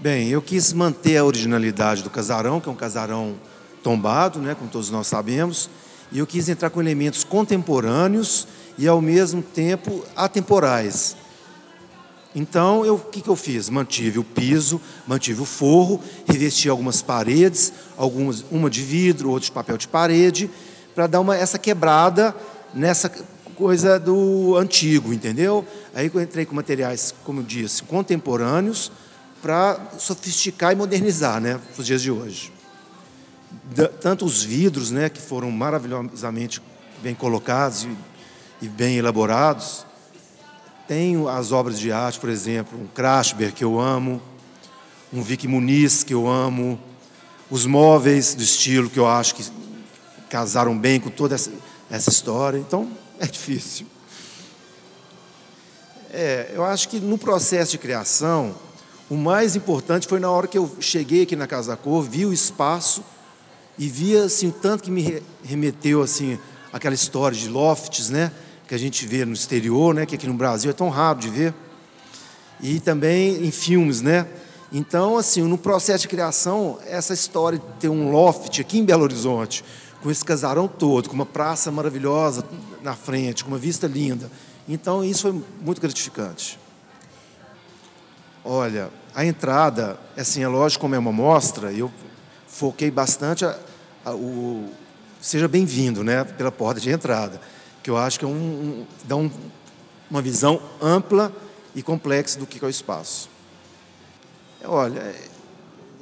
Bem, 0.00 0.28
eu 0.28 0.40
quis 0.40 0.72
manter 0.72 1.16
a 1.16 1.24
originalidade 1.24 2.04
do 2.04 2.10
casarão, 2.10 2.60
que 2.60 2.68
é 2.68 2.72
um 2.72 2.76
casarão 2.76 3.34
tombado, 3.82 4.38
né, 4.38 4.54
como 4.54 4.70
todos 4.70 4.90
nós 4.90 5.08
sabemos, 5.08 5.68
e 6.12 6.20
eu 6.20 6.26
quis 6.26 6.48
entrar 6.48 6.70
com 6.70 6.80
elementos 6.80 7.24
contemporâneos 7.24 8.46
e, 8.78 8.86
ao 8.86 9.00
mesmo 9.00 9.42
tempo, 9.42 10.04
atemporais. 10.14 11.16
Então, 12.32 12.82
o 12.88 13.00
que, 13.00 13.20
que 13.20 13.28
eu 13.28 13.34
fiz? 13.34 13.68
Mantive 13.68 14.20
o 14.20 14.24
piso, 14.24 14.80
mantive 15.04 15.42
o 15.42 15.44
forro, 15.44 16.00
revesti 16.28 16.68
algumas 16.68 17.02
paredes, 17.02 17.72
algumas, 17.96 18.44
uma 18.52 18.70
de 18.70 18.82
vidro, 18.82 19.30
outra 19.30 19.46
de 19.46 19.52
papel 19.52 19.76
de 19.76 19.88
parede, 19.88 20.48
para 20.94 21.08
dar 21.08 21.18
uma, 21.18 21.36
essa 21.36 21.58
quebrada 21.58 22.32
nessa 22.72 23.10
coisa 23.56 23.98
do 23.98 24.54
antigo, 24.56 25.12
entendeu? 25.12 25.66
Aí 25.92 26.08
eu 26.14 26.22
entrei 26.22 26.46
com 26.46 26.54
materiais, 26.54 27.12
como 27.24 27.40
eu 27.40 27.44
disse, 27.44 27.82
contemporâneos, 27.82 28.92
para 29.42 29.78
sofisticar 29.98 30.72
e 30.72 30.76
modernizar, 30.76 31.40
né, 31.40 31.60
os 31.76 31.86
dias 31.86 32.02
de 32.02 32.10
hoje. 32.10 32.52
Tanto 34.00 34.24
os 34.24 34.42
vidros, 34.42 34.90
né, 34.90 35.08
que 35.08 35.20
foram 35.20 35.50
maravilhosamente 35.50 36.60
bem 37.02 37.14
colocados 37.14 37.84
e, 37.84 37.96
e 38.62 38.68
bem 38.68 38.96
elaborados. 38.96 39.86
Tenho 40.86 41.28
as 41.28 41.52
obras 41.52 41.78
de 41.78 41.92
arte, 41.92 42.18
por 42.18 42.28
exemplo, 42.28 42.78
um 42.80 42.86
Krashberg, 42.86 43.52
que 43.52 43.64
eu 43.64 43.78
amo, 43.78 44.20
um 45.12 45.22
Vic 45.22 45.46
Muniz, 45.46 46.02
que 46.02 46.14
eu 46.14 46.26
amo, 46.28 46.80
os 47.50 47.66
móveis 47.66 48.34
do 48.34 48.42
estilo, 48.42 48.90
que 48.90 48.98
eu 48.98 49.06
acho 49.06 49.34
que 49.34 49.44
casaram 50.28 50.76
bem 50.76 51.00
com 51.00 51.10
toda 51.10 51.34
essa, 51.34 51.50
essa 51.90 52.10
história. 52.10 52.58
Então, 52.58 52.90
é 53.18 53.26
difícil. 53.26 53.86
É, 56.10 56.52
eu 56.54 56.64
acho 56.64 56.88
que 56.88 56.98
no 56.98 57.18
processo 57.18 57.72
de 57.72 57.78
criação, 57.78 58.54
o 59.10 59.16
mais 59.16 59.56
importante 59.56 60.06
foi 60.06 60.20
na 60.20 60.30
hora 60.30 60.46
que 60.46 60.58
eu 60.58 60.70
cheguei 60.80 61.22
aqui 61.22 61.34
na 61.34 61.46
Casa 61.46 61.70
da 61.70 61.76
Cor, 61.76 62.02
vi 62.02 62.26
o 62.26 62.32
espaço 62.32 63.02
e 63.78 63.88
via 63.88 64.24
assim, 64.24 64.50
tanto 64.50 64.82
que 64.82 64.90
me 64.90 65.22
remeteu 65.42 66.02
assim 66.02 66.38
aquela 66.72 66.94
história 66.94 67.36
de 67.36 67.48
lofts, 67.48 68.10
né, 68.10 68.30
que 68.66 68.74
a 68.74 68.78
gente 68.78 69.06
vê 69.06 69.24
no 69.24 69.32
exterior, 69.32 69.94
né, 69.94 70.04
que 70.04 70.14
aqui 70.14 70.26
no 70.26 70.34
Brasil 70.34 70.70
é 70.70 70.74
tão 70.74 70.90
raro 70.90 71.18
de 71.18 71.30
ver. 71.30 71.54
E 72.60 72.80
também 72.80 73.46
em 73.46 73.50
filmes, 73.50 74.02
né? 74.02 74.26
Então, 74.70 75.16
assim, 75.16 75.42
no 75.42 75.56
processo 75.56 76.02
de 76.02 76.08
criação, 76.08 76.78
essa 76.84 77.14
história 77.14 77.58
de 77.58 77.64
ter 77.78 77.88
um 77.88 78.10
loft 78.10 78.60
aqui 78.60 78.78
em 78.78 78.84
Belo 78.84 79.04
Horizonte, 79.04 79.64
com 80.02 80.10
esse 80.10 80.24
casarão 80.24 80.68
todo, 80.68 81.08
com 81.08 81.14
uma 81.14 81.24
praça 81.24 81.70
maravilhosa 81.70 82.44
na 82.82 82.94
frente, 82.94 83.44
com 83.44 83.50
uma 83.50 83.58
vista 83.58 83.86
linda. 83.86 84.30
Então, 84.68 85.02
isso 85.02 85.22
foi 85.22 85.42
muito 85.62 85.80
gratificante. 85.80 86.58
Olha, 88.50 88.88
a 89.14 89.26
entrada, 89.26 89.98
assim, 90.16 90.42
é 90.42 90.48
lógico, 90.48 90.80
como 90.80 90.94
é 90.94 90.98
uma 90.98 91.12
mostra, 91.12 91.70
eu 91.70 91.92
foquei 92.46 92.90
bastante 92.90 93.44
a, 93.44 93.54
a, 94.02 94.14
o 94.14 94.70
seja 95.20 95.46
bem-vindo, 95.46 96.02
né, 96.02 96.24
pela 96.24 96.50
porta 96.50 96.80
de 96.80 96.88
entrada, 96.88 97.38
que 97.82 97.90
eu 97.90 97.98
acho 97.98 98.18
que 98.18 98.24
é 98.24 98.28
um, 98.28 98.30
um 98.32 98.86
dá 99.04 99.16
um, 99.16 99.30
uma 100.10 100.22
visão 100.22 100.62
ampla 100.80 101.30
e 101.74 101.82
complexa 101.82 102.38
do 102.38 102.46
que 102.46 102.64
é 102.64 102.66
o 102.66 102.70
espaço. 102.70 103.28
Olha, 104.64 104.98
é, 105.00 105.14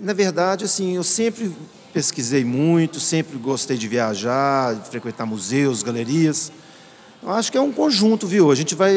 na 0.00 0.12
verdade, 0.12 0.64
assim, 0.64 0.94
eu 0.94 1.02
sempre 1.02 1.52
pesquisei 1.92 2.44
muito, 2.44 3.00
sempre 3.00 3.36
gostei 3.36 3.76
de 3.76 3.88
viajar, 3.88 4.76
de 4.76 4.88
frequentar 4.88 5.26
museus, 5.26 5.82
galerias. 5.82 6.52
Eu 7.20 7.30
acho 7.30 7.50
que 7.50 7.58
é 7.58 7.60
um 7.60 7.72
conjunto, 7.72 8.28
viu? 8.28 8.48
A 8.52 8.54
gente 8.54 8.76
vai, 8.76 8.96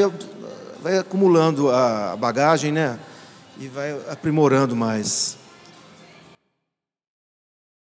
vai 0.79 0.99
acumulando 0.99 1.71
a 1.71 2.15
bagagem, 2.15 2.71
né? 2.71 2.99
E 3.57 3.67
vai 3.67 3.91
aprimorando 4.09 4.75
mais. 4.75 5.37